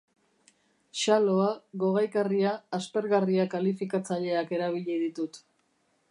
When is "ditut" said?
5.03-5.39